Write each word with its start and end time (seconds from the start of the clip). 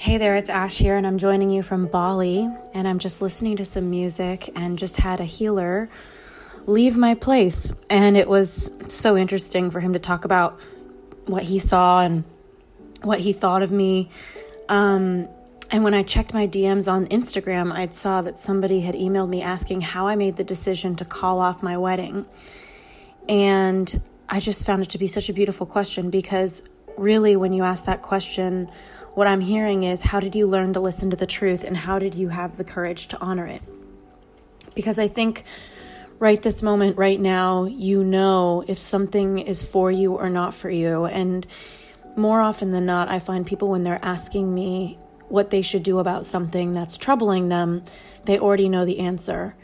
Hey 0.00 0.16
there, 0.16 0.36
it's 0.36 0.48
Ash 0.48 0.78
here, 0.78 0.96
and 0.96 1.04
I'm 1.04 1.18
joining 1.18 1.50
you 1.50 1.60
from 1.60 1.88
Bali. 1.88 2.48
And 2.72 2.86
I'm 2.86 3.00
just 3.00 3.20
listening 3.20 3.56
to 3.56 3.64
some 3.64 3.90
music 3.90 4.48
and 4.54 4.78
just 4.78 4.98
had 4.98 5.18
a 5.18 5.24
healer 5.24 5.90
leave 6.66 6.96
my 6.96 7.16
place. 7.16 7.72
And 7.90 8.16
it 8.16 8.28
was 8.28 8.70
so 8.86 9.16
interesting 9.16 9.72
for 9.72 9.80
him 9.80 9.94
to 9.94 9.98
talk 9.98 10.24
about 10.24 10.60
what 11.26 11.42
he 11.42 11.58
saw 11.58 12.02
and 12.02 12.22
what 13.02 13.18
he 13.18 13.32
thought 13.32 13.60
of 13.64 13.72
me. 13.72 14.08
Um, 14.68 15.28
and 15.68 15.82
when 15.82 15.94
I 15.94 16.04
checked 16.04 16.32
my 16.32 16.46
DMs 16.46 16.90
on 16.90 17.08
Instagram, 17.08 17.72
I 17.72 17.88
saw 17.88 18.22
that 18.22 18.38
somebody 18.38 18.82
had 18.82 18.94
emailed 18.94 19.28
me 19.28 19.42
asking 19.42 19.80
how 19.80 20.06
I 20.06 20.14
made 20.14 20.36
the 20.36 20.44
decision 20.44 20.94
to 20.94 21.04
call 21.04 21.40
off 21.40 21.60
my 21.60 21.76
wedding. 21.76 22.24
And 23.28 24.00
I 24.28 24.38
just 24.38 24.64
found 24.64 24.84
it 24.84 24.90
to 24.90 24.98
be 24.98 25.08
such 25.08 25.28
a 25.28 25.32
beautiful 25.32 25.66
question 25.66 26.08
because 26.08 26.62
really, 26.96 27.34
when 27.34 27.52
you 27.52 27.64
ask 27.64 27.86
that 27.86 28.02
question, 28.02 28.70
what 29.18 29.26
I'm 29.26 29.40
hearing 29.40 29.82
is 29.82 30.00
how 30.00 30.20
did 30.20 30.36
you 30.36 30.46
learn 30.46 30.74
to 30.74 30.80
listen 30.80 31.10
to 31.10 31.16
the 31.16 31.26
truth 31.26 31.64
and 31.64 31.76
how 31.76 31.98
did 31.98 32.14
you 32.14 32.28
have 32.28 32.56
the 32.56 32.62
courage 32.62 33.08
to 33.08 33.18
honor 33.18 33.48
it? 33.48 33.60
Because 34.76 35.00
I 35.00 35.08
think 35.08 35.42
right 36.20 36.40
this 36.40 36.62
moment, 36.62 36.96
right 36.96 37.18
now, 37.18 37.64
you 37.64 38.04
know 38.04 38.62
if 38.68 38.78
something 38.78 39.38
is 39.40 39.60
for 39.60 39.90
you 39.90 40.14
or 40.14 40.30
not 40.30 40.54
for 40.54 40.70
you. 40.70 41.06
And 41.06 41.44
more 42.14 42.40
often 42.40 42.70
than 42.70 42.86
not, 42.86 43.08
I 43.08 43.18
find 43.18 43.44
people 43.44 43.66
when 43.66 43.82
they're 43.82 43.98
asking 44.04 44.54
me 44.54 45.00
what 45.26 45.50
they 45.50 45.62
should 45.62 45.82
do 45.82 45.98
about 45.98 46.24
something 46.24 46.70
that's 46.70 46.96
troubling 46.96 47.48
them, 47.48 47.82
they 48.26 48.38
already 48.38 48.68
know 48.68 48.84
the 48.84 49.00
answer. 49.00 49.56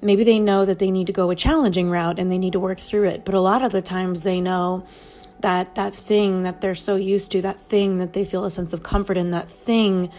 Maybe 0.00 0.22
they 0.22 0.38
know 0.38 0.64
that 0.64 0.78
they 0.78 0.92
need 0.92 1.08
to 1.08 1.12
go 1.12 1.30
a 1.30 1.34
challenging 1.34 1.90
route 1.90 2.20
and 2.20 2.30
they 2.30 2.38
need 2.38 2.52
to 2.52 2.60
work 2.60 2.78
through 2.78 3.08
it, 3.08 3.24
but 3.24 3.34
a 3.34 3.40
lot 3.40 3.62
of 3.62 3.72
the 3.72 3.82
times 3.82 4.22
they 4.22 4.40
know 4.40 4.86
that 5.42 5.74
that 5.74 5.94
thing 5.94 6.44
that 6.44 6.60
they're 6.60 6.74
so 6.74 6.96
used 6.96 7.32
to, 7.32 7.42
that 7.42 7.60
thing 7.60 7.98
that 7.98 8.12
they 8.12 8.24
feel 8.24 8.44
a 8.44 8.50
sense 8.50 8.72
of 8.72 8.82
comfort 8.82 9.16
in, 9.16 9.30
that 9.32 9.48
thing 9.48 10.10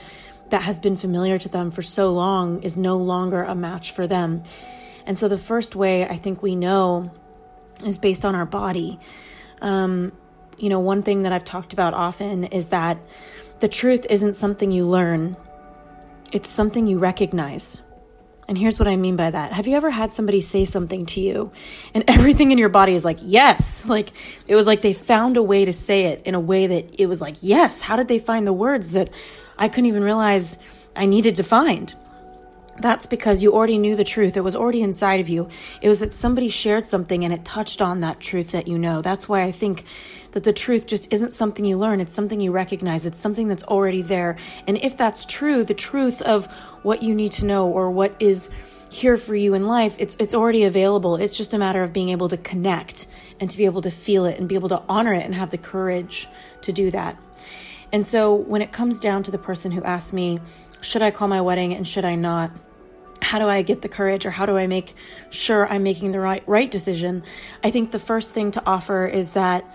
that 0.49 0.61
has 0.61 0.79
been 0.79 0.95
familiar 0.95 1.39
to 1.39 1.49
them 1.49 1.71
for 1.71 1.81
so 1.81 2.13
long 2.13 2.61
is 2.61 2.77
no 2.77 2.97
longer 2.97 3.43
a 3.43 3.55
match 3.55 3.91
for 3.91 4.05
them. 4.05 4.43
And 5.05 5.17
so 5.17 5.27
the 5.27 5.38
first 5.38 5.75
way 5.75 6.05
I 6.05 6.17
think 6.17 6.41
we 6.41 6.55
know 6.55 7.11
is 7.83 7.97
based 7.97 8.23
on 8.23 8.35
our 8.35 8.45
body. 8.45 8.99
Um, 9.61 10.11
you 10.57 10.69
know, 10.69 10.80
one 10.80 11.03
thing 11.03 11.23
that 11.23 11.33
I've 11.33 11.43
talked 11.43 11.73
about 11.73 11.93
often 11.93 12.45
is 12.45 12.67
that 12.67 12.99
the 13.59 13.67
truth 13.67 14.05
isn't 14.09 14.35
something 14.35 14.71
you 14.71 14.85
learn, 14.87 15.35
it's 16.31 16.49
something 16.49 16.87
you 16.87 16.99
recognize. 16.99 17.81
And 18.47 18.58
here's 18.58 18.77
what 18.77 18.88
I 18.88 18.95
mean 18.95 19.16
by 19.16 19.31
that. 19.31 19.53
Have 19.53 19.67
you 19.67 19.75
ever 19.75 19.89
had 19.89 20.11
somebody 20.11 20.41
say 20.41 20.66
something 20.66 21.05
to 21.08 21.22
you 21.22 21.52
and 21.94 22.03
everything 22.09 22.52
in 22.52 22.58
your 22.58 22.69
body 22.69 22.94
is 22.94 23.05
like, 23.05 23.19
yes? 23.22 23.86
Like 23.86 24.11
it 24.47 24.55
was 24.55 24.67
like 24.67 24.81
they 24.81 24.94
found 24.94 25.38
a 25.38 25.44
way 25.44 25.66
to 25.66 25.73
say 25.73 26.05
it 26.05 26.22
in 26.25 26.36
a 26.36 26.39
way 26.39 26.67
that 26.67 26.99
it 26.99 27.08
was 27.08 27.21
like, 27.21 27.38
yes. 27.41 27.81
How 27.81 27.95
did 27.95 28.08
they 28.08 28.19
find 28.19 28.45
the 28.45 28.53
words 28.53 28.91
that 28.91 29.09
I 29.58 29.69
couldn't 29.69 29.86
even 29.86 30.03
realize 30.03 30.58
I 30.95 31.05
needed 31.05 31.36
to 31.36 31.44
find? 31.44 31.94
That's 32.79 33.05
because 33.05 33.43
you 33.43 33.53
already 33.53 33.77
knew 33.77 33.95
the 33.95 34.03
truth. 34.03 34.35
It 34.35 34.43
was 34.43 34.55
already 34.55 34.81
inside 34.81 35.19
of 35.19 35.29
you. 35.29 35.47
It 35.81 35.88
was 35.88 35.99
that 35.99 36.13
somebody 36.13 36.49
shared 36.49 36.85
something 36.85 37.23
and 37.23 37.33
it 37.33 37.45
touched 37.45 37.81
on 37.81 38.02
that 38.02 38.19
truth 38.19 38.52
that 38.52 38.67
you 38.67 38.80
know. 38.80 39.02
That's 39.02 39.30
why 39.30 39.43
I 39.43 39.52
think 39.52 39.83
that 40.31 40.43
the 40.43 40.53
truth 40.53 40.88
just 40.88 41.11
isn't 41.13 41.33
something 41.33 41.63
you 41.63 41.77
learn, 41.77 42.02
it's 42.02 42.13
something 42.13 42.39
you 42.39 42.52
recognize, 42.52 43.05
it's 43.05 43.19
something 43.19 43.47
that's 43.47 43.63
already 43.63 44.02
there. 44.02 44.35
And 44.67 44.77
if 44.77 44.97
that's 44.97 45.25
true, 45.25 45.63
the 45.63 45.75
truth 45.75 46.21
of 46.23 46.47
what 46.81 47.03
you 47.03 47.13
need 47.13 47.31
to 47.33 47.45
know 47.45 47.67
or 47.67 47.91
what 47.91 48.15
is 48.19 48.49
here 48.89 49.17
for 49.17 49.35
you 49.35 49.53
in 49.53 49.67
life, 49.67 49.95
it's 49.99 50.15
it's 50.19 50.33
already 50.33 50.63
available. 50.63 51.15
It's 51.15 51.37
just 51.37 51.53
a 51.53 51.58
matter 51.58 51.83
of 51.83 51.93
being 51.93 52.09
able 52.09 52.30
to 52.30 52.37
connect 52.37 53.08
and 53.39 53.49
to 53.49 53.58
be 53.58 53.65
able 53.65 53.81
to 53.81 53.91
feel 53.91 54.25
it 54.25 54.39
and 54.39 54.49
be 54.49 54.55
able 54.55 54.69
to 54.69 54.81
honor 54.89 55.13
it 55.13 55.23
and 55.23 55.35
have 55.35 55.52
the 55.52 55.58
courage 55.58 56.27
to 56.61 56.71
do 56.71 56.89
that. 56.91 57.17
And 57.91 58.08
so 58.08 58.33
when 58.33 58.63
it 58.63 58.71
comes 58.71 58.99
down 58.99 59.21
to 59.23 59.31
the 59.31 59.37
person 59.37 59.71
who 59.71 59.83
asked 59.83 60.13
me, 60.13 60.39
should 60.84 61.02
I 61.02 61.12
call 61.12 61.28
my 61.28 61.42
wedding 61.42 61.73
and 61.73 61.88
should 61.88 62.06
I 62.06 62.16
not? 62.16 62.52
How 63.22 63.39
do 63.39 63.48
I 63.48 63.62
get 63.62 63.81
the 63.81 63.89
courage 63.89 64.26
or 64.26 64.31
how 64.31 64.45
do 64.45 64.58
I 64.58 64.67
make 64.67 64.94
sure 65.30 65.66
I'm 65.67 65.81
making 65.81 66.12
the 66.12 66.20
right 66.20 66.44
right 66.45 66.70
decision? 66.70 67.23
I 67.64 67.71
think 67.71 67.92
the 67.92 67.99
first 67.99 68.32
thing 68.33 68.52
to 68.52 68.64
offer 68.66 69.08
is 69.08 69.32
that 69.32 69.66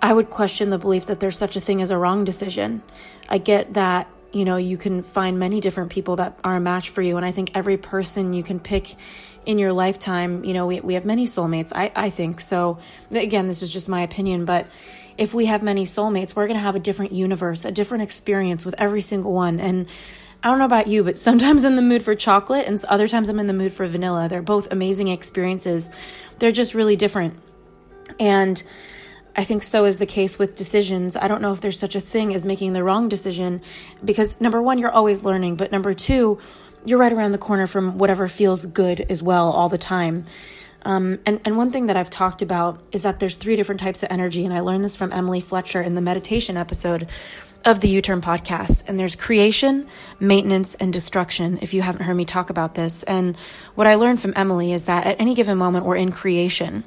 I 0.00 0.12
would 0.12 0.30
question 0.30 0.70
the 0.70 0.78
belief 0.78 1.06
that 1.06 1.20
there's 1.20 1.36
such 1.36 1.56
a 1.56 1.60
thing 1.60 1.82
as 1.82 1.90
a 1.90 1.98
wrong 1.98 2.24
decision. 2.24 2.82
I 3.28 3.38
get 3.38 3.74
that, 3.74 4.08
you 4.32 4.44
know, 4.44 4.56
you 4.56 4.78
can 4.78 5.02
find 5.02 5.38
many 5.38 5.60
different 5.60 5.90
people 5.90 6.16
that 6.16 6.38
are 6.44 6.56
a 6.56 6.60
match 6.60 6.90
for 6.90 7.02
you. 7.02 7.16
And 7.16 7.26
I 7.26 7.32
think 7.32 7.50
every 7.54 7.76
person 7.76 8.32
you 8.32 8.42
can 8.42 8.60
pick 8.60 8.94
in 9.44 9.58
your 9.58 9.72
lifetime, 9.72 10.44
you 10.44 10.54
know, 10.54 10.66
we, 10.66 10.80
we 10.80 10.94
have 10.94 11.04
many 11.04 11.26
soulmates, 11.26 11.72
I, 11.74 11.90
I 11.94 12.10
think. 12.10 12.40
So, 12.40 12.78
again, 13.10 13.48
this 13.48 13.62
is 13.62 13.70
just 13.70 13.88
my 13.88 14.02
opinion, 14.02 14.44
but 14.44 14.66
if 15.18 15.34
we 15.34 15.46
have 15.46 15.62
many 15.62 15.84
soulmates, 15.84 16.34
we're 16.34 16.46
going 16.46 16.56
to 16.56 16.62
have 16.62 16.76
a 16.76 16.80
different 16.80 17.12
universe, 17.12 17.64
a 17.64 17.72
different 17.72 18.04
experience 18.04 18.64
with 18.64 18.76
every 18.78 19.00
single 19.00 19.32
one. 19.32 19.58
And 19.58 19.86
I 20.42 20.48
don't 20.48 20.60
know 20.60 20.64
about 20.64 20.86
you, 20.86 21.02
but 21.02 21.18
sometimes 21.18 21.64
I'm 21.64 21.72
in 21.72 21.76
the 21.76 21.82
mood 21.82 22.04
for 22.04 22.14
chocolate 22.14 22.66
and 22.66 22.82
other 22.84 23.08
times 23.08 23.28
I'm 23.28 23.40
in 23.40 23.48
the 23.48 23.52
mood 23.52 23.72
for 23.72 23.86
vanilla. 23.88 24.28
They're 24.28 24.40
both 24.40 24.70
amazing 24.70 25.08
experiences. 25.08 25.90
They're 26.38 26.52
just 26.52 26.72
really 26.72 26.94
different. 26.94 27.34
And 28.20 28.62
I 29.36 29.42
think 29.42 29.64
so 29.64 29.84
is 29.84 29.96
the 29.96 30.06
case 30.06 30.38
with 30.38 30.54
decisions. 30.54 31.16
I 31.16 31.26
don't 31.26 31.42
know 31.42 31.52
if 31.52 31.60
there's 31.60 31.78
such 31.78 31.96
a 31.96 32.00
thing 32.00 32.32
as 32.32 32.46
making 32.46 32.72
the 32.72 32.84
wrong 32.84 33.08
decision 33.08 33.60
because 34.04 34.40
number 34.40 34.62
one, 34.62 34.78
you're 34.78 34.90
always 34.90 35.24
learning, 35.24 35.56
but 35.56 35.72
number 35.72 35.94
two, 35.94 36.38
you're 36.84 36.98
right 36.98 37.12
around 37.12 37.32
the 37.32 37.38
corner 37.38 37.66
from 37.66 37.98
whatever 37.98 38.28
feels 38.28 38.66
good 38.66 39.00
as 39.00 39.20
well 39.20 39.50
all 39.50 39.68
the 39.68 39.78
time. 39.78 40.26
Um, 40.82 41.18
and, 41.26 41.40
and 41.44 41.56
one 41.56 41.70
thing 41.70 41.86
that 41.86 41.96
I've 41.96 42.10
talked 42.10 42.42
about 42.42 42.80
is 42.92 43.02
that 43.02 43.18
there's 43.20 43.36
three 43.36 43.56
different 43.56 43.80
types 43.80 44.02
of 44.02 44.10
energy, 44.10 44.44
and 44.44 44.54
I 44.54 44.60
learned 44.60 44.84
this 44.84 44.96
from 44.96 45.12
Emily 45.12 45.40
Fletcher 45.40 45.82
in 45.82 45.94
the 45.94 46.00
meditation 46.00 46.56
episode 46.56 47.08
of 47.64 47.80
the 47.80 47.88
U 47.88 48.00
Turn 48.00 48.20
podcast. 48.20 48.88
And 48.88 48.98
there's 48.98 49.16
creation, 49.16 49.88
maintenance, 50.20 50.74
and 50.76 50.92
destruction, 50.92 51.58
if 51.60 51.74
you 51.74 51.82
haven't 51.82 52.02
heard 52.02 52.14
me 52.14 52.24
talk 52.24 52.50
about 52.50 52.74
this. 52.74 53.02
And 53.02 53.36
what 53.74 53.86
I 53.86 53.96
learned 53.96 54.20
from 54.20 54.32
Emily 54.36 54.72
is 54.72 54.84
that 54.84 55.06
at 55.06 55.20
any 55.20 55.34
given 55.34 55.58
moment, 55.58 55.84
we're 55.84 55.96
in 55.96 56.12
creation. 56.12 56.84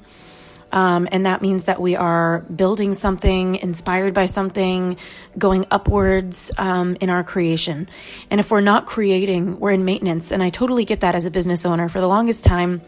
Um, 0.71 1.09
and 1.11 1.25
that 1.25 1.41
means 1.41 1.65
that 1.65 1.81
we 1.81 1.97
are 1.97 2.39
building 2.43 2.93
something, 2.93 3.55
inspired 3.55 4.13
by 4.13 4.25
something, 4.25 4.95
going 5.37 5.65
upwards 5.69 6.49
um, 6.57 6.95
in 7.01 7.09
our 7.09 7.25
creation. 7.25 7.89
And 8.29 8.39
if 8.39 8.51
we're 8.51 8.61
not 8.61 8.85
creating, 8.85 9.59
we're 9.59 9.71
in 9.71 9.83
maintenance. 9.83 10.31
And 10.31 10.41
I 10.41 10.49
totally 10.49 10.85
get 10.85 11.01
that 11.01 11.13
as 11.13 11.25
a 11.25 11.31
business 11.31 11.65
owner. 11.65 11.89
For 11.89 11.99
the 11.99 12.07
longest 12.07 12.45
time, 12.45 12.81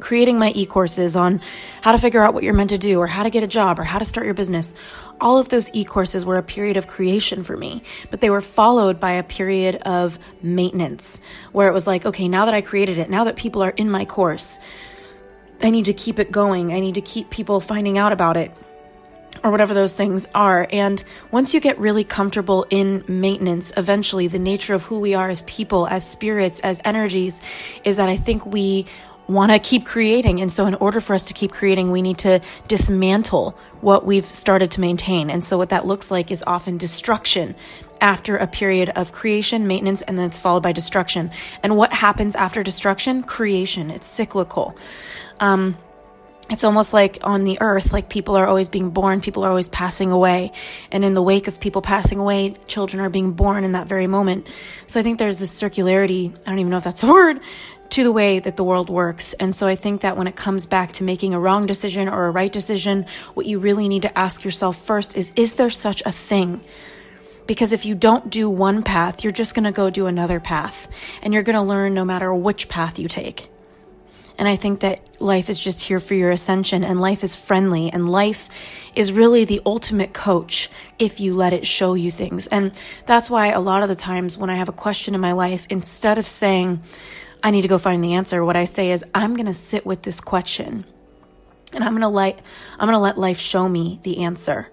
creating 0.00 0.38
my 0.38 0.52
e 0.54 0.66
courses 0.66 1.16
on 1.16 1.40
how 1.80 1.92
to 1.92 1.98
figure 1.98 2.22
out 2.22 2.34
what 2.34 2.42
you're 2.42 2.54
meant 2.54 2.70
to 2.70 2.78
do, 2.78 2.98
or 2.98 3.06
how 3.06 3.22
to 3.22 3.30
get 3.30 3.42
a 3.42 3.46
job, 3.46 3.78
or 3.78 3.84
how 3.84 3.98
to 3.98 4.04
start 4.04 4.26
your 4.26 4.34
business, 4.34 4.74
all 5.20 5.38
of 5.38 5.48
those 5.48 5.70
e 5.72 5.84
courses 5.84 6.26
were 6.26 6.38
a 6.38 6.42
period 6.42 6.76
of 6.76 6.86
creation 6.86 7.44
for 7.44 7.56
me. 7.56 7.82
But 8.10 8.20
they 8.20 8.30
were 8.30 8.40
followed 8.40 9.00
by 9.00 9.12
a 9.12 9.22
period 9.22 9.76
of 9.76 10.18
maintenance 10.42 11.20
where 11.52 11.68
it 11.68 11.72
was 11.72 11.86
like, 11.86 12.06
okay, 12.06 12.28
now 12.28 12.46
that 12.46 12.54
I 12.54 12.60
created 12.60 12.98
it, 12.98 13.10
now 13.10 13.24
that 13.24 13.36
people 13.36 13.62
are 13.62 13.70
in 13.70 13.90
my 13.90 14.04
course, 14.04 14.58
I 15.62 15.70
need 15.70 15.84
to 15.84 15.94
keep 15.94 16.18
it 16.18 16.32
going. 16.32 16.72
I 16.72 16.80
need 16.80 16.96
to 16.96 17.00
keep 17.00 17.30
people 17.30 17.60
finding 17.60 17.96
out 17.98 18.12
about 18.12 18.36
it 18.36 18.50
or 19.44 19.50
whatever 19.50 19.74
those 19.74 19.92
things 19.92 20.26
are. 20.34 20.68
And 20.70 21.02
once 21.30 21.54
you 21.54 21.60
get 21.60 21.78
really 21.78 22.04
comfortable 22.04 22.66
in 22.70 23.04
maintenance, 23.08 23.72
eventually 23.76 24.28
the 24.28 24.38
nature 24.38 24.74
of 24.74 24.84
who 24.84 25.00
we 25.00 25.14
are 25.14 25.30
as 25.30 25.42
people, 25.42 25.86
as 25.86 26.08
spirits, 26.08 26.60
as 26.60 26.80
energies 26.84 27.40
is 27.84 27.96
that 27.96 28.08
I 28.08 28.16
think 28.16 28.44
we 28.44 28.86
want 29.28 29.52
to 29.52 29.58
keep 29.58 29.86
creating. 29.86 30.40
And 30.40 30.52
so, 30.52 30.66
in 30.66 30.74
order 30.74 31.00
for 31.00 31.14
us 31.14 31.24
to 31.26 31.34
keep 31.34 31.52
creating, 31.52 31.90
we 31.90 32.02
need 32.02 32.18
to 32.18 32.40
dismantle 32.68 33.56
what 33.80 34.04
we've 34.04 34.24
started 34.24 34.70
to 34.72 34.80
maintain. 34.80 35.30
And 35.30 35.44
so, 35.44 35.58
what 35.58 35.70
that 35.70 35.86
looks 35.86 36.10
like 36.10 36.30
is 36.30 36.42
often 36.46 36.76
destruction 36.78 37.54
after 38.00 38.36
a 38.36 38.46
period 38.46 38.90
of 38.90 39.12
creation, 39.12 39.66
maintenance, 39.66 40.02
and 40.02 40.18
then 40.18 40.26
it's 40.26 40.38
followed 40.38 40.62
by 40.62 40.72
destruction. 40.72 41.30
And 41.62 41.76
what 41.76 41.92
happens 41.92 42.34
after 42.34 42.62
destruction? 42.62 43.22
Creation. 43.22 43.90
It's 43.90 44.08
cyclical. 44.08 44.76
Um, 45.38 45.76
it's 46.50 46.64
almost 46.64 46.92
like 46.92 47.18
on 47.22 47.44
the 47.44 47.58
earth, 47.60 47.92
like 47.92 48.08
people 48.08 48.36
are 48.36 48.46
always 48.46 48.68
being 48.68 48.90
born, 48.90 49.20
people 49.20 49.44
are 49.44 49.48
always 49.48 49.68
passing 49.68 50.10
away. 50.10 50.52
And 50.90 51.04
in 51.04 51.14
the 51.14 51.22
wake 51.22 51.48
of 51.48 51.60
people 51.60 51.80
passing 51.80 52.18
away, 52.18 52.54
children 52.66 53.02
are 53.02 53.08
being 53.08 53.32
born 53.32 53.64
in 53.64 53.72
that 53.72 53.86
very 53.86 54.06
moment. 54.06 54.48
So 54.86 55.00
I 55.00 55.02
think 55.02 55.18
there's 55.18 55.38
this 55.38 55.58
circularity, 55.58 56.36
I 56.44 56.50
don't 56.50 56.58
even 56.58 56.70
know 56.70 56.76
if 56.76 56.84
that's 56.84 57.02
a 57.04 57.06
word, 57.12 57.40
to 57.92 58.04
the 58.04 58.12
way 58.12 58.38
that 58.38 58.56
the 58.56 58.64
world 58.64 58.88
works. 58.88 59.34
And 59.34 59.54
so 59.54 59.66
I 59.66 59.76
think 59.76 60.00
that 60.00 60.16
when 60.16 60.26
it 60.26 60.34
comes 60.34 60.64
back 60.64 60.92
to 60.92 61.04
making 61.04 61.34
a 61.34 61.40
wrong 61.40 61.66
decision 61.66 62.08
or 62.08 62.24
a 62.24 62.30
right 62.30 62.50
decision, 62.50 63.04
what 63.34 63.44
you 63.44 63.58
really 63.58 63.86
need 63.86 64.02
to 64.02 64.18
ask 64.18 64.44
yourself 64.44 64.82
first 64.82 65.14
is 65.14 65.30
is 65.36 65.54
there 65.54 65.68
such 65.68 66.02
a 66.06 66.10
thing? 66.10 66.62
Because 67.46 67.74
if 67.74 67.84
you 67.84 67.94
don't 67.94 68.30
do 68.30 68.48
one 68.48 68.82
path, 68.82 69.22
you're 69.22 69.32
just 69.32 69.54
going 69.54 69.64
to 69.64 69.72
go 69.72 69.90
do 69.90 70.06
another 70.06 70.40
path. 70.40 70.88
And 71.22 71.34
you're 71.34 71.42
going 71.42 71.56
to 71.56 71.62
learn 71.62 71.92
no 71.92 72.02
matter 72.02 72.32
which 72.32 72.66
path 72.70 72.98
you 72.98 73.08
take. 73.08 73.50
And 74.38 74.48
I 74.48 74.56
think 74.56 74.80
that 74.80 75.20
life 75.20 75.50
is 75.50 75.58
just 75.58 75.82
here 75.82 76.00
for 76.00 76.14
your 76.14 76.30
ascension 76.30 76.84
and 76.84 76.98
life 76.98 77.22
is 77.22 77.36
friendly 77.36 77.92
and 77.92 78.08
life 78.08 78.48
is 78.94 79.12
really 79.12 79.44
the 79.44 79.60
ultimate 79.66 80.14
coach 80.14 80.70
if 80.98 81.20
you 81.20 81.34
let 81.34 81.52
it 81.52 81.66
show 81.66 81.92
you 81.92 82.10
things. 82.10 82.46
And 82.46 82.72
that's 83.04 83.28
why 83.28 83.48
a 83.48 83.60
lot 83.60 83.82
of 83.82 83.90
the 83.90 83.94
times 83.94 84.38
when 84.38 84.48
I 84.48 84.54
have 84.54 84.70
a 84.70 84.72
question 84.72 85.14
in 85.14 85.20
my 85.20 85.32
life, 85.32 85.66
instead 85.68 86.16
of 86.16 86.26
saying, 86.26 86.80
I 87.42 87.50
need 87.50 87.62
to 87.62 87.68
go 87.68 87.78
find 87.78 88.02
the 88.02 88.14
answer, 88.14 88.44
what 88.44 88.56
I 88.56 88.64
say 88.64 88.92
is, 88.92 89.04
I'm 89.14 89.34
going 89.34 89.46
to 89.46 89.54
sit 89.54 89.84
with 89.84 90.02
this 90.02 90.20
question 90.20 90.84
and 91.74 91.82
I'm 91.82 91.92
going 91.92 92.02
to 92.02 92.08
let, 92.08 92.40
I'm 92.78 92.86
going 92.86 92.96
to 92.96 93.00
let 93.00 93.18
life 93.18 93.38
show 93.38 93.68
me 93.68 93.98
the 94.02 94.24
answer. 94.24 94.68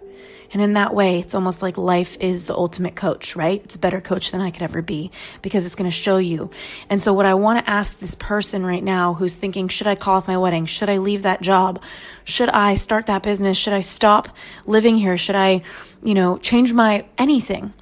And 0.52 0.62
in 0.62 0.74
that 0.74 0.96
way, 0.96 1.20
it's 1.20 1.36
almost 1.36 1.62
like 1.62 1.78
life 1.78 2.18
is 2.20 2.46
the 2.46 2.56
ultimate 2.56 2.96
coach, 2.96 3.36
right? 3.36 3.64
It's 3.64 3.76
a 3.76 3.80
better 3.80 4.02
coach 4.02 4.32
than 4.32 4.42
I 4.42 4.50
could 4.50 4.64
ever 4.64 4.82
be 4.82 5.12
because 5.44 5.64
it's 5.64 5.76
going 5.76 5.90
to 5.90 5.96
show 5.96 6.18
you. 6.18 6.50
And 6.90 7.04
so 7.04 7.14
what 7.14 7.28
I 7.28 7.36
want 7.36 7.64
to 7.64 7.70
ask 7.70 8.00
this 8.00 8.16
person 8.16 8.66
right 8.66 8.84
now 8.84 9.14
who's 9.14 9.36
thinking, 9.36 9.68
should 9.68 9.86
I 9.86 9.94
call 9.94 10.16
off 10.16 10.28
my 10.28 10.38
wedding? 10.38 10.66
Should 10.66 10.90
I 10.90 10.98
leave 10.98 11.24
that 11.24 11.42
job? 11.42 11.82
Should 12.24 12.50
I 12.50 12.76
start 12.76 13.06
that 13.06 13.22
business? 13.22 13.58
Should 13.58 13.74
I 13.74 13.82
stop 13.82 14.30
living 14.66 14.98
here? 14.98 15.18
Should 15.18 15.36
I, 15.36 15.62
you 16.02 16.16
know, 16.16 16.40
change 16.40 16.74
my 16.74 17.06
anything? 17.18 17.74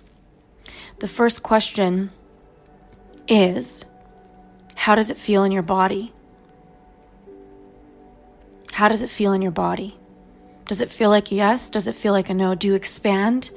The 1.00 1.07
first 1.07 1.44
question 1.44 2.12
is, 3.30 3.86
how 4.77 4.94
does 4.94 5.09
it 5.09 5.18
feel 5.18 5.44
in 5.44 5.51
your 5.51 5.63
body? 5.63 6.13
How 8.71 8.88
does 8.88 9.01
it 9.01 9.09
feel 9.09 9.33
in 9.33 9.41
your 9.41 9.51
body? 9.51 9.97
Does 10.68 10.81
it 10.81 10.91
feel 10.91 11.09
like 11.09 11.31
yes? 11.31 11.71
Does 11.71 11.88
it 11.88 11.95
feel 11.95 12.13
like 12.13 12.29
a 12.29 12.35
no? 12.35 12.53
Do 12.53 12.68
you 12.68 12.75
expand 12.75 13.50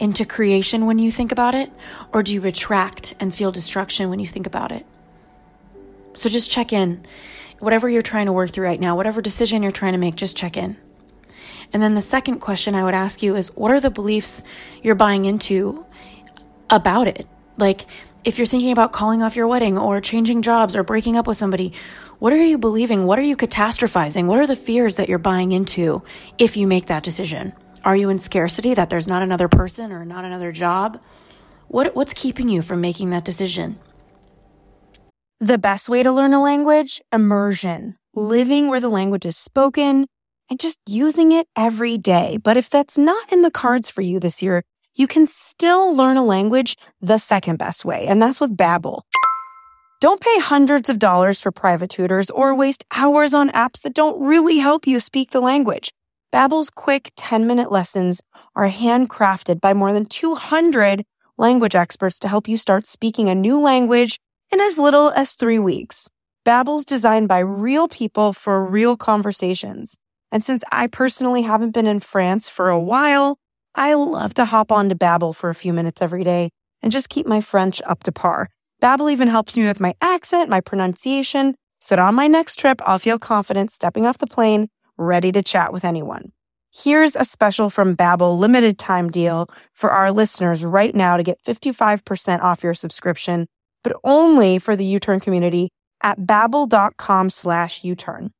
into 0.00 0.24
creation 0.24 0.86
when 0.86 0.98
you 0.98 1.12
think 1.12 1.30
about 1.30 1.54
it? 1.54 1.70
Or 2.10 2.22
do 2.22 2.32
you 2.32 2.40
retract 2.40 3.14
and 3.20 3.34
feel 3.34 3.52
destruction 3.52 4.08
when 4.08 4.18
you 4.18 4.26
think 4.26 4.46
about 4.46 4.72
it? 4.72 4.86
So 6.14 6.30
just 6.30 6.50
check 6.50 6.72
in. 6.72 7.04
Whatever 7.58 7.90
you're 7.90 8.00
trying 8.00 8.26
to 8.26 8.32
work 8.32 8.50
through 8.50 8.64
right 8.64 8.80
now, 8.80 8.96
whatever 8.96 9.20
decision 9.20 9.62
you're 9.62 9.72
trying 9.72 9.92
to 9.92 9.98
make, 9.98 10.16
just 10.16 10.38
check 10.38 10.56
in. 10.56 10.78
And 11.74 11.82
then 11.82 11.92
the 11.92 12.00
second 12.00 12.40
question 12.40 12.74
I 12.74 12.82
would 12.82 12.94
ask 12.94 13.22
you 13.22 13.36
is 13.36 13.54
what 13.54 13.70
are 13.70 13.80
the 13.80 13.90
beliefs 13.90 14.42
you're 14.82 14.94
buying 14.94 15.26
into 15.26 15.84
about 16.70 17.08
it? 17.08 17.26
Like, 17.58 17.86
if 18.24 18.38
you're 18.38 18.46
thinking 18.46 18.70
about 18.70 18.92
calling 18.92 19.22
off 19.22 19.34
your 19.34 19.48
wedding 19.48 19.76
or 19.76 20.00
changing 20.00 20.42
jobs 20.42 20.76
or 20.76 20.84
breaking 20.84 21.16
up 21.16 21.26
with 21.26 21.36
somebody, 21.36 21.72
what 22.20 22.32
are 22.32 22.44
you 22.44 22.56
believing? 22.56 23.04
What 23.04 23.18
are 23.18 23.22
you 23.22 23.36
catastrophizing? 23.36 24.26
What 24.26 24.38
are 24.38 24.46
the 24.46 24.54
fears 24.54 24.96
that 24.96 25.08
you're 25.08 25.18
buying 25.18 25.50
into 25.52 26.02
if 26.38 26.56
you 26.56 26.66
make 26.66 26.86
that 26.86 27.02
decision? 27.02 27.52
Are 27.84 27.96
you 27.96 28.10
in 28.10 28.20
scarcity 28.20 28.74
that 28.74 28.90
there's 28.90 29.08
not 29.08 29.22
another 29.22 29.48
person 29.48 29.90
or 29.90 30.04
not 30.04 30.24
another 30.24 30.52
job? 30.52 31.00
What, 31.66 31.96
what's 31.96 32.14
keeping 32.14 32.48
you 32.48 32.62
from 32.62 32.80
making 32.80 33.10
that 33.10 33.24
decision? 33.24 33.80
The 35.40 35.58
best 35.58 35.88
way 35.88 36.04
to 36.04 36.12
learn 36.12 36.32
a 36.32 36.40
language? 36.40 37.02
Immersion. 37.12 37.96
Living 38.14 38.68
where 38.68 38.78
the 38.78 38.88
language 38.88 39.26
is 39.26 39.36
spoken 39.36 40.06
and 40.48 40.60
just 40.60 40.78
using 40.86 41.32
it 41.32 41.48
every 41.56 41.98
day. 41.98 42.36
But 42.36 42.56
if 42.56 42.70
that's 42.70 42.96
not 42.96 43.32
in 43.32 43.42
the 43.42 43.50
cards 43.50 43.90
for 43.90 44.02
you 44.02 44.20
this 44.20 44.42
year, 44.42 44.62
you 44.94 45.06
can 45.06 45.26
still 45.26 45.94
learn 45.94 46.16
a 46.16 46.24
language 46.24 46.76
the 47.00 47.18
second 47.18 47.58
best 47.58 47.84
way, 47.84 48.06
and 48.06 48.20
that's 48.20 48.40
with 48.40 48.56
Babbel. 48.56 49.02
Don't 50.00 50.20
pay 50.20 50.38
hundreds 50.40 50.88
of 50.88 50.98
dollars 50.98 51.40
for 51.40 51.52
private 51.52 51.90
tutors 51.90 52.28
or 52.30 52.54
waste 52.54 52.84
hours 52.92 53.32
on 53.32 53.50
apps 53.50 53.80
that 53.82 53.94
don't 53.94 54.20
really 54.20 54.58
help 54.58 54.86
you 54.86 54.98
speak 54.98 55.30
the 55.30 55.40
language. 55.40 55.92
Babbel's 56.32 56.70
quick 56.70 57.12
10-minute 57.16 57.70
lessons 57.70 58.20
are 58.56 58.68
handcrafted 58.68 59.60
by 59.60 59.74
more 59.74 59.92
than 59.92 60.06
200 60.06 61.04
language 61.38 61.74
experts 61.74 62.18
to 62.18 62.28
help 62.28 62.48
you 62.48 62.56
start 62.56 62.86
speaking 62.86 63.28
a 63.28 63.34
new 63.34 63.60
language 63.60 64.18
in 64.50 64.60
as 64.60 64.78
little 64.78 65.10
as 65.10 65.34
3 65.34 65.58
weeks. 65.58 66.08
Babbel's 66.44 66.84
designed 66.84 67.28
by 67.28 67.38
real 67.38 67.86
people 67.86 68.32
for 68.32 68.64
real 68.64 68.96
conversations. 68.96 69.96
And 70.32 70.44
since 70.44 70.64
I 70.72 70.88
personally 70.88 71.42
haven't 71.42 71.72
been 71.72 71.86
in 71.86 72.00
France 72.00 72.48
for 72.48 72.70
a 72.70 72.80
while, 72.80 73.38
I 73.74 73.94
love 73.94 74.34
to 74.34 74.44
hop 74.44 74.70
on 74.70 74.88
to 74.90 74.94
Babbel 74.94 75.34
for 75.34 75.48
a 75.48 75.54
few 75.54 75.72
minutes 75.72 76.02
every 76.02 76.24
day 76.24 76.50
and 76.82 76.92
just 76.92 77.08
keep 77.08 77.26
my 77.26 77.40
French 77.40 77.80
up 77.86 78.02
to 78.04 78.12
par. 78.12 78.48
Babbel 78.82 79.10
even 79.10 79.28
helps 79.28 79.56
me 79.56 79.64
with 79.64 79.80
my 79.80 79.94
accent, 80.00 80.50
my 80.50 80.60
pronunciation, 80.60 81.54
so 81.78 81.94
that 81.94 82.02
on 82.02 82.14
my 82.14 82.26
next 82.26 82.58
trip, 82.58 82.80
I'll 82.84 82.98
feel 82.98 83.18
confident 83.18 83.70
stepping 83.70 84.06
off 84.06 84.18
the 84.18 84.26
plane, 84.26 84.68
ready 84.98 85.32
to 85.32 85.42
chat 85.42 85.72
with 85.72 85.84
anyone. 85.84 86.32
Here's 86.74 87.16
a 87.16 87.24
special 87.24 87.70
from 87.70 87.96
Babbel 87.96 88.38
limited 88.38 88.78
time 88.78 89.10
deal 89.10 89.46
for 89.72 89.90
our 89.90 90.10
listeners 90.10 90.64
right 90.64 90.94
now 90.94 91.16
to 91.16 91.22
get 91.22 91.42
55% 91.42 92.40
off 92.40 92.62
your 92.62 92.74
subscription, 92.74 93.46
but 93.84 93.96
only 94.04 94.58
for 94.58 94.74
the 94.74 94.84
U-Turn 94.84 95.20
community 95.20 95.70
at 96.02 96.20
babbel.com 96.20 97.30
slash 97.30 97.84
U-Turn. 97.84 98.30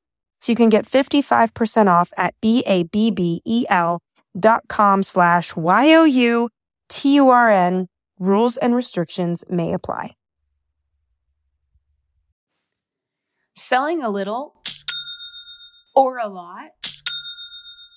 So 0.41 0.51
you 0.53 0.57
can 0.57 0.71
get 0.71 0.87
55% 0.87 1.89
off 1.89 2.11
at 2.17 2.35
B-A-B-B-E-L 2.41 4.01
dot 4.39 4.69
com 4.69 5.03
slash 5.03 5.55
Y-O-U-T-U-R-N. 5.57 6.49
Rules 8.19 8.57
and 8.57 8.75
restrictions 8.75 9.45
may 9.49 9.73
apply. 9.73 10.15
Selling 13.55 14.03
a 14.03 14.11
little 14.11 14.63
or 15.95 16.19
a 16.19 16.29
lot? 16.29 16.71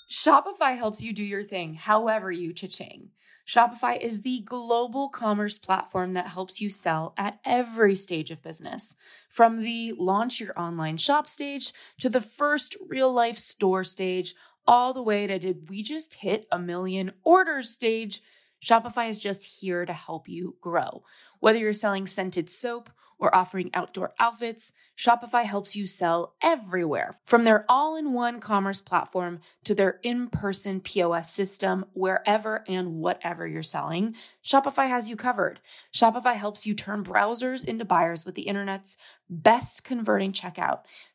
Shopify 0.09 0.75
helps 0.77 1.03
you 1.03 1.13
do 1.13 1.23
your 1.23 1.43
thing 1.43 1.75
however 1.75 2.31
you 2.31 2.53
cha-ching. 2.53 3.11
Shopify 3.47 4.01
is 4.01 4.23
the 4.23 4.41
global 4.45 5.09
commerce 5.09 5.59
platform 5.59 6.13
that 6.13 6.27
helps 6.27 6.59
you 6.59 6.71
sell 6.71 7.13
at 7.17 7.39
every 7.45 7.93
stage 7.93 8.31
of 8.31 8.41
business. 8.41 8.95
From 9.29 9.61
the 9.61 9.93
launch 9.97 10.39
your 10.39 10.59
online 10.59 10.97
shop 10.97 11.29
stage 11.29 11.71
to 11.99 12.09
the 12.09 12.21
first 12.21 12.75
real 12.87 13.13
life 13.13 13.37
store 13.37 13.83
stage– 13.83 14.33
all 14.67 14.93
the 14.93 15.03
way 15.03 15.27
to 15.27 15.39
did 15.39 15.69
we 15.69 15.83
just 15.83 16.15
hit 16.15 16.47
a 16.51 16.59
million 16.59 17.11
orders 17.23 17.69
stage? 17.69 18.21
Shopify 18.63 19.09
is 19.09 19.19
just 19.19 19.43
here 19.61 19.85
to 19.85 19.93
help 19.93 20.27
you 20.27 20.55
grow. 20.61 21.03
Whether 21.39 21.59
you're 21.59 21.73
selling 21.73 22.07
scented 22.07 22.49
soap 22.49 22.89
or 23.17 23.33
offering 23.33 23.69
outdoor 23.73 24.13
outfits, 24.19 24.73
Shopify 24.97 25.43
helps 25.43 25.75
you 25.75 25.85
sell 25.85 26.35
everywhere. 26.41 27.15
From 27.23 27.43
their 27.43 27.65
all 27.69 27.95
in 27.95 28.11
one 28.11 28.39
commerce 28.39 28.81
platform 28.81 29.39
to 29.63 29.75
their 29.75 29.99
in 30.03 30.27
person 30.27 30.81
POS 30.81 31.31
system, 31.31 31.85
wherever 31.93 32.63
and 32.67 32.95
whatever 32.95 33.47
you're 33.47 33.63
selling, 33.63 34.15
Shopify 34.43 34.87
has 34.87 35.09
you 35.09 35.15
covered. 35.15 35.59
Shopify 35.93 36.33
helps 36.33 36.65
you 36.65 36.73
turn 36.73 37.03
browsers 37.03 37.63
into 37.63 37.85
buyers 37.85 38.25
with 38.25 38.35
the 38.35 38.43
internet's 38.43 38.97
best 39.29 39.83
converting 39.83 40.31
checkout. 40.31 40.79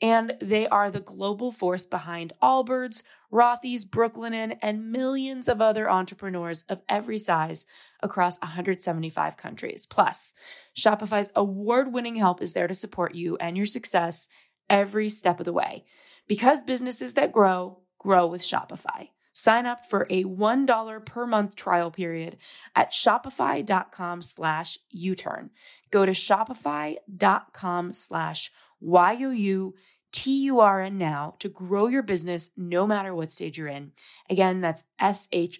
and 0.00 0.34
they 0.40 0.66
are 0.66 0.90
the 0.90 1.00
global 1.00 1.52
force 1.52 1.84
behind 1.84 2.32
Allbirds, 2.42 3.02
Rothy's, 3.32 3.84
Brooklinen, 3.84 4.56
and 4.62 4.92
millions 4.92 5.48
of 5.48 5.60
other 5.60 5.90
entrepreneurs 5.90 6.62
of 6.64 6.82
every 6.88 7.18
size 7.18 7.66
across 8.02 8.40
175 8.40 9.36
countries. 9.36 9.86
Plus, 9.86 10.34
Shopify's 10.76 11.30
award 11.34 11.92
winning 11.92 12.16
help 12.16 12.42
is 12.42 12.52
there 12.52 12.68
to 12.68 12.74
support 12.74 13.14
you 13.14 13.36
and 13.38 13.56
your 13.56 13.66
success 13.66 14.28
every 14.68 15.08
step 15.08 15.40
of 15.40 15.46
the 15.46 15.52
way. 15.52 15.84
Because 16.28 16.62
businesses 16.62 17.14
that 17.14 17.32
grow, 17.32 17.80
grow 17.98 18.26
with 18.26 18.42
Shopify. 18.42 19.08
Sign 19.32 19.66
up 19.66 19.84
for 19.90 20.06
a 20.10 20.24
$1 20.24 21.04
per 21.04 21.26
month 21.26 21.56
trial 21.56 21.90
period 21.90 22.38
at 22.76 22.92
shopify.com 22.92 24.22
slash 24.22 24.78
U-turn. 24.90 25.50
Go 25.90 26.06
to 26.06 26.12
shopify.com 26.12 27.92
slash 27.92 28.52
Y-O-U 28.80 29.74
T-U-R-N 30.14 30.96
now 30.96 31.34
to 31.40 31.48
grow 31.48 31.88
your 31.88 32.02
business 32.02 32.50
no 32.56 32.86
matter 32.86 33.12
what 33.14 33.32
stage 33.32 33.58
you're 33.58 33.66
in. 33.66 33.90
Again, 34.30 34.60
that's 34.60 34.84
S-H-O-P-I-F-Y 35.00 35.50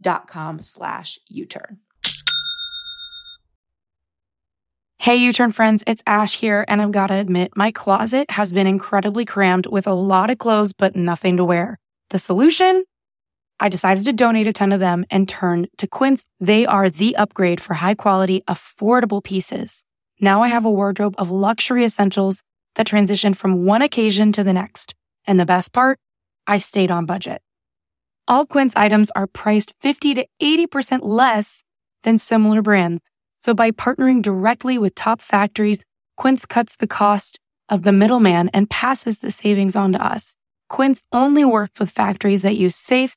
dot 0.00 0.26
com 0.28 0.60
slash 0.60 1.18
U-turn. 1.28 1.78
Hey, 4.98 5.16
U-turn 5.16 5.52
friends, 5.52 5.82
it's 5.86 6.02
Ash 6.06 6.36
here, 6.36 6.66
and 6.68 6.82
I've 6.82 6.92
got 6.92 7.06
to 7.06 7.14
admit, 7.14 7.52
my 7.56 7.72
closet 7.72 8.30
has 8.32 8.52
been 8.52 8.66
incredibly 8.66 9.24
crammed 9.24 9.66
with 9.66 9.86
a 9.86 9.94
lot 9.94 10.28
of 10.28 10.36
clothes, 10.36 10.74
but 10.74 10.94
nothing 10.94 11.38
to 11.38 11.44
wear. 11.44 11.78
The 12.10 12.18
solution? 12.18 12.84
I 13.58 13.70
decided 13.70 14.04
to 14.04 14.12
donate 14.12 14.46
a 14.46 14.52
ton 14.52 14.72
of 14.72 14.80
them 14.80 15.06
and 15.10 15.26
turn 15.28 15.68
to 15.78 15.86
Quince. 15.86 16.26
They 16.38 16.66
are 16.66 16.90
the 16.90 17.16
upgrade 17.16 17.60
for 17.60 17.74
high 17.74 17.94
quality, 17.94 18.42
affordable 18.46 19.24
pieces. 19.24 19.84
Now 20.20 20.42
I 20.42 20.48
have 20.48 20.64
a 20.64 20.70
wardrobe 20.70 21.14
of 21.18 21.30
luxury 21.30 21.84
essentials 21.84 22.42
that 22.74 22.86
transition 22.86 23.34
from 23.34 23.64
one 23.64 23.82
occasion 23.82 24.32
to 24.32 24.44
the 24.44 24.52
next. 24.52 24.94
And 25.26 25.38
the 25.38 25.46
best 25.46 25.72
part, 25.72 25.98
I 26.46 26.58
stayed 26.58 26.90
on 26.90 27.06
budget. 27.06 27.42
All 28.26 28.46
Quince 28.46 28.74
items 28.76 29.10
are 29.16 29.26
priced 29.26 29.74
50 29.80 30.14
to 30.14 30.26
80% 30.42 31.00
less 31.02 31.62
than 32.02 32.18
similar 32.18 32.62
brands. 32.62 33.02
So 33.36 33.54
by 33.54 33.70
partnering 33.70 34.22
directly 34.22 34.78
with 34.78 34.94
top 34.94 35.20
factories, 35.20 35.78
Quince 36.16 36.44
cuts 36.44 36.76
the 36.76 36.86
cost 36.86 37.38
of 37.68 37.82
the 37.82 37.92
middleman 37.92 38.50
and 38.52 38.68
passes 38.68 39.18
the 39.18 39.30
savings 39.30 39.76
on 39.76 39.92
to 39.92 40.04
us. 40.04 40.36
Quince 40.68 41.04
only 41.12 41.44
works 41.44 41.78
with 41.78 41.90
factories 41.90 42.42
that 42.42 42.56
use 42.56 42.76
safe, 42.76 43.16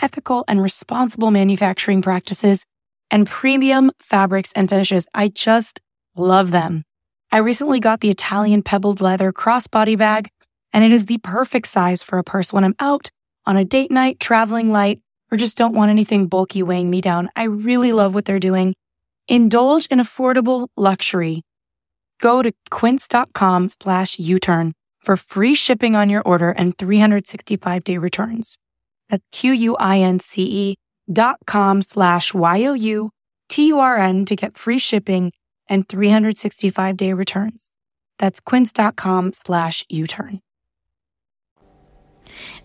ethical, 0.00 0.44
and 0.46 0.62
responsible 0.62 1.30
manufacturing 1.30 2.02
practices 2.02 2.64
and 3.10 3.26
premium 3.26 3.90
fabrics 4.00 4.52
and 4.54 4.68
finishes. 4.68 5.06
I 5.14 5.28
just 5.28 5.80
love 6.16 6.50
them. 6.50 6.84
I 7.30 7.38
recently 7.38 7.80
got 7.80 8.00
the 8.00 8.10
Italian 8.10 8.62
pebbled 8.62 9.00
leather 9.00 9.32
crossbody 9.32 9.96
bag, 9.96 10.30
and 10.72 10.84
it 10.84 10.92
is 10.92 11.06
the 11.06 11.18
perfect 11.18 11.66
size 11.66 12.02
for 12.02 12.18
a 12.18 12.24
purse 12.24 12.52
when 12.52 12.64
I'm 12.64 12.74
out 12.78 13.10
on 13.46 13.56
a 13.56 13.64
date 13.64 13.90
night, 13.90 14.20
traveling 14.20 14.70
light, 14.70 15.00
or 15.30 15.38
just 15.38 15.56
don't 15.56 15.74
want 15.74 15.90
anything 15.90 16.26
bulky 16.26 16.62
weighing 16.62 16.90
me 16.90 17.00
down. 17.00 17.30
I 17.34 17.44
really 17.44 17.92
love 17.92 18.14
what 18.14 18.26
they're 18.26 18.38
doing. 18.38 18.74
Indulge 19.28 19.86
in 19.86 19.98
affordable 19.98 20.68
luxury. 20.76 21.42
Go 22.20 22.42
to 22.42 22.52
quince.com 22.70 23.70
slash 23.80 24.18
U-turn 24.18 24.74
for 25.00 25.16
free 25.16 25.54
shipping 25.54 25.96
on 25.96 26.10
your 26.10 26.22
order 26.22 26.50
and 26.50 26.76
365 26.76 27.84
day 27.84 27.98
returns. 27.98 28.58
That's 29.08 29.24
Q-U-I-N-C-E 29.32 30.76
dot 31.12 31.38
com 31.46 31.82
slash 31.82 32.32
Y-O-U-T-U-R-N 32.34 34.24
to 34.26 34.36
get 34.36 34.56
free 34.56 34.78
shipping 34.78 35.32
and 35.68 35.88
365 35.88 36.96
day 36.96 37.12
returns. 37.12 37.70
That's 38.18 38.40
quince.com 38.40 39.32
slash 39.32 39.84
U-turn. 39.88 40.40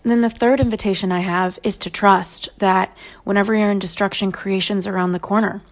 And 0.02 0.10
then 0.10 0.20
the 0.20 0.30
third 0.30 0.60
invitation 0.60 1.12
I 1.12 1.20
have 1.20 1.58
is 1.62 1.78
to 1.78 1.90
trust 1.90 2.48
that 2.58 2.96
whenever 3.24 3.54
you're 3.54 3.70
in 3.70 3.78
destruction, 3.78 4.32
creation's 4.32 4.86
around 4.86 5.12
the 5.12 5.18
corner. 5.18 5.62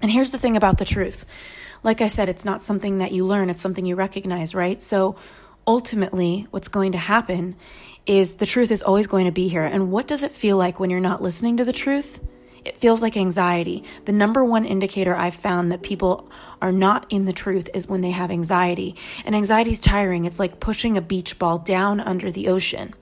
And 0.00 0.10
here's 0.10 0.30
the 0.30 0.38
thing 0.38 0.56
about 0.56 0.78
the 0.78 0.84
truth. 0.84 1.26
Like 1.82 2.00
I 2.00 2.08
said, 2.08 2.28
it's 2.28 2.44
not 2.44 2.62
something 2.62 2.98
that 2.98 3.12
you 3.12 3.26
learn, 3.26 3.50
it's 3.50 3.60
something 3.60 3.86
you 3.86 3.96
recognize, 3.96 4.54
right? 4.54 4.82
So 4.82 5.16
ultimately, 5.66 6.46
what's 6.50 6.68
going 6.68 6.92
to 6.92 6.98
happen 6.98 7.56
is 8.06 8.34
the 8.34 8.46
truth 8.46 8.70
is 8.70 8.82
always 8.82 9.06
going 9.06 9.26
to 9.26 9.32
be 9.32 9.48
here. 9.48 9.64
And 9.64 9.90
what 9.90 10.06
does 10.06 10.22
it 10.22 10.32
feel 10.32 10.56
like 10.56 10.78
when 10.78 10.90
you're 10.90 11.00
not 11.00 11.22
listening 11.22 11.56
to 11.56 11.64
the 11.64 11.72
truth? 11.72 12.20
It 12.66 12.78
feels 12.78 13.00
like 13.00 13.16
anxiety. 13.16 13.84
The 14.06 14.12
number 14.12 14.44
one 14.44 14.64
indicator 14.64 15.14
I've 15.14 15.36
found 15.36 15.70
that 15.70 15.82
people 15.82 16.28
are 16.60 16.72
not 16.72 17.06
in 17.10 17.24
the 17.24 17.32
truth 17.32 17.68
is 17.72 17.86
when 17.86 18.00
they 18.00 18.10
have 18.10 18.32
anxiety. 18.32 18.96
And 19.24 19.36
anxiety 19.36 19.70
is 19.70 19.78
tiring. 19.78 20.24
It's 20.24 20.40
like 20.40 20.58
pushing 20.58 20.96
a 20.96 21.00
beach 21.00 21.38
ball 21.38 21.58
down 21.58 22.00
under 22.00 22.28
the 22.28 22.48
ocean. 22.48 22.92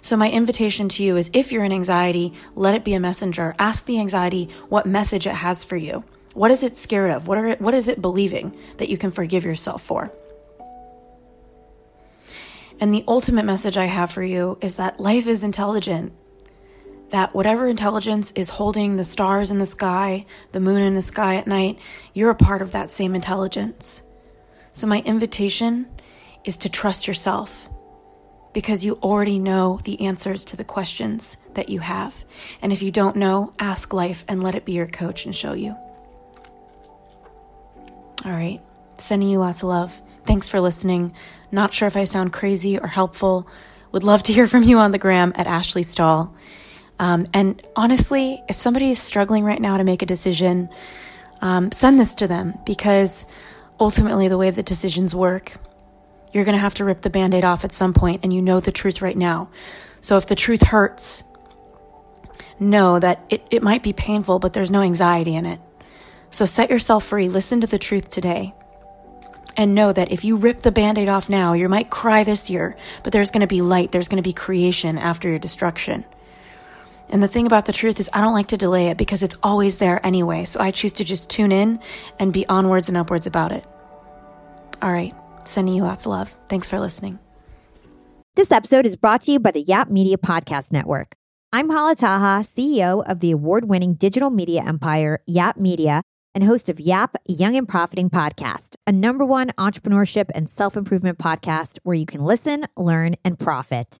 So, 0.00 0.16
my 0.16 0.30
invitation 0.30 0.88
to 0.90 1.02
you 1.02 1.18
is 1.18 1.30
if 1.34 1.52
you're 1.52 1.62
in 1.62 1.72
anxiety, 1.72 2.32
let 2.54 2.74
it 2.74 2.84
be 2.84 2.94
a 2.94 3.00
messenger. 3.00 3.54
Ask 3.58 3.84
the 3.84 4.00
anxiety 4.00 4.48
what 4.70 4.86
message 4.86 5.26
it 5.26 5.34
has 5.34 5.62
for 5.62 5.76
you. 5.76 6.02
What 6.32 6.50
is 6.50 6.62
it 6.62 6.74
scared 6.74 7.10
of? 7.10 7.28
What, 7.28 7.36
are 7.36 7.46
it, 7.48 7.60
what 7.60 7.74
is 7.74 7.88
it 7.88 8.00
believing 8.00 8.56
that 8.78 8.88
you 8.88 8.96
can 8.96 9.10
forgive 9.10 9.44
yourself 9.44 9.82
for? 9.82 10.10
And 12.80 12.94
the 12.94 13.04
ultimate 13.06 13.44
message 13.44 13.76
I 13.76 13.84
have 13.84 14.10
for 14.10 14.22
you 14.22 14.56
is 14.62 14.76
that 14.76 15.00
life 15.00 15.26
is 15.26 15.44
intelligent. 15.44 16.14
That 17.10 17.34
whatever 17.34 17.68
intelligence 17.68 18.32
is 18.32 18.48
holding 18.48 18.96
the 18.96 19.04
stars 19.04 19.50
in 19.50 19.58
the 19.58 19.66
sky, 19.66 20.26
the 20.52 20.60
moon 20.60 20.82
in 20.82 20.94
the 20.94 21.02
sky 21.02 21.36
at 21.36 21.46
night, 21.46 21.78
you're 22.12 22.30
a 22.30 22.34
part 22.34 22.62
of 22.62 22.72
that 22.72 22.90
same 22.90 23.14
intelligence. 23.14 24.02
So, 24.72 24.86
my 24.86 25.00
invitation 25.00 25.86
is 26.44 26.56
to 26.58 26.68
trust 26.68 27.06
yourself 27.06 27.68
because 28.52 28.84
you 28.84 28.94
already 29.02 29.38
know 29.38 29.80
the 29.84 30.00
answers 30.00 30.44
to 30.46 30.56
the 30.56 30.64
questions 30.64 31.36
that 31.54 31.68
you 31.68 31.80
have. 31.80 32.24
And 32.62 32.72
if 32.72 32.82
you 32.82 32.90
don't 32.90 33.16
know, 33.16 33.52
ask 33.58 33.92
life 33.92 34.24
and 34.28 34.42
let 34.42 34.54
it 34.54 34.64
be 34.64 34.72
your 34.72 34.86
coach 34.86 35.26
and 35.26 35.34
show 35.34 35.52
you. 35.52 35.76
All 38.24 38.32
right, 38.32 38.60
sending 38.96 39.28
you 39.28 39.38
lots 39.38 39.62
of 39.62 39.68
love. 39.68 40.00
Thanks 40.24 40.48
for 40.48 40.60
listening. 40.60 41.14
Not 41.52 41.74
sure 41.74 41.88
if 41.88 41.96
I 41.96 42.04
sound 42.04 42.32
crazy 42.32 42.78
or 42.78 42.86
helpful. 42.86 43.46
Would 43.92 44.04
love 44.04 44.22
to 44.24 44.32
hear 44.32 44.46
from 44.46 44.62
you 44.62 44.78
on 44.78 44.92
the 44.92 44.98
gram 44.98 45.32
at 45.34 45.46
Ashley 45.46 45.82
Stahl. 45.82 46.34
Um, 46.98 47.26
and 47.34 47.60
honestly, 47.74 48.42
if 48.48 48.56
somebody 48.56 48.90
is 48.90 49.00
struggling 49.00 49.44
right 49.44 49.60
now 49.60 49.76
to 49.76 49.84
make 49.84 50.02
a 50.02 50.06
decision, 50.06 50.68
um, 51.40 51.72
send 51.72 51.98
this 51.98 52.14
to 52.16 52.28
them 52.28 52.58
because 52.64 53.26
ultimately, 53.80 54.28
the 54.28 54.38
way 54.38 54.50
that 54.50 54.66
decisions 54.66 55.14
work, 55.14 55.56
you're 56.32 56.44
going 56.44 56.56
to 56.56 56.60
have 56.60 56.74
to 56.74 56.84
rip 56.84 57.02
the 57.02 57.10
band 57.10 57.34
aid 57.34 57.44
off 57.44 57.64
at 57.64 57.72
some 57.72 57.92
point, 57.92 58.20
and 58.22 58.32
you 58.32 58.42
know 58.42 58.60
the 58.60 58.72
truth 58.72 59.02
right 59.02 59.16
now. 59.16 59.50
So 60.00 60.16
if 60.16 60.26
the 60.26 60.34
truth 60.34 60.62
hurts, 60.62 61.24
know 62.58 62.98
that 62.98 63.24
it, 63.30 63.42
it 63.50 63.62
might 63.62 63.82
be 63.82 63.92
painful, 63.92 64.38
but 64.38 64.52
there's 64.52 64.70
no 64.70 64.80
anxiety 64.80 65.34
in 65.34 65.46
it. 65.46 65.60
So 66.30 66.44
set 66.44 66.70
yourself 66.70 67.04
free. 67.04 67.28
Listen 67.28 67.60
to 67.60 67.66
the 67.66 67.78
truth 67.78 68.10
today. 68.10 68.54
And 69.56 69.74
know 69.74 69.92
that 69.92 70.10
if 70.10 70.24
you 70.24 70.36
rip 70.36 70.62
the 70.62 70.72
band 70.72 70.98
aid 70.98 71.08
off 71.08 71.28
now, 71.28 71.52
you 71.52 71.68
might 71.68 71.88
cry 71.88 72.24
this 72.24 72.50
year, 72.50 72.76
but 73.04 73.12
there's 73.12 73.30
going 73.30 73.42
to 73.42 73.46
be 73.46 73.62
light, 73.62 73.92
there's 73.92 74.08
going 74.08 74.22
to 74.22 74.28
be 74.28 74.32
creation 74.32 74.98
after 74.98 75.28
your 75.28 75.38
destruction. 75.38 76.04
And 77.10 77.22
the 77.22 77.28
thing 77.28 77.46
about 77.46 77.66
the 77.66 77.72
truth 77.72 78.00
is, 78.00 78.10
I 78.12 78.20
don't 78.20 78.32
like 78.32 78.48
to 78.48 78.56
delay 78.56 78.88
it 78.88 78.98
because 78.98 79.22
it's 79.22 79.36
always 79.42 79.76
there 79.76 80.04
anyway. 80.04 80.44
So 80.44 80.60
I 80.60 80.70
choose 80.70 80.94
to 80.94 81.04
just 81.04 81.30
tune 81.30 81.52
in 81.52 81.80
and 82.18 82.32
be 82.32 82.46
onwards 82.46 82.88
and 82.88 82.96
upwards 82.96 83.26
about 83.26 83.52
it. 83.52 83.64
All 84.82 84.92
right. 84.92 85.14
Sending 85.44 85.74
you 85.74 85.82
lots 85.82 86.06
of 86.06 86.10
love. 86.10 86.34
Thanks 86.48 86.68
for 86.68 86.80
listening. 86.80 87.18
This 88.36 88.50
episode 88.50 88.84
is 88.86 88.96
brought 88.96 89.20
to 89.22 89.32
you 89.32 89.38
by 89.38 89.52
the 89.52 89.62
Yap 89.62 89.88
Media 89.90 90.16
Podcast 90.16 90.72
Network. 90.72 91.14
I'm 91.52 91.70
Hala 91.70 91.94
Taha, 91.94 92.42
CEO 92.42 93.08
of 93.08 93.20
the 93.20 93.30
award 93.30 93.68
winning 93.68 93.94
digital 93.94 94.28
media 94.28 94.64
empire, 94.66 95.22
Yap 95.26 95.56
Media, 95.56 96.02
and 96.34 96.42
host 96.42 96.68
of 96.68 96.80
Yap 96.80 97.16
Young 97.28 97.54
and 97.56 97.68
Profiting 97.68 98.10
Podcast, 98.10 98.74
a 98.88 98.92
number 98.92 99.24
one 99.24 99.50
entrepreneurship 99.50 100.30
and 100.34 100.50
self 100.50 100.76
improvement 100.76 101.18
podcast 101.18 101.78
where 101.84 101.94
you 101.94 102.06
can 102.06 102.24
listen, 102.24 102.66
learn, 102.76 103.14
and 103.24 103.38
profit. 103.38 104.00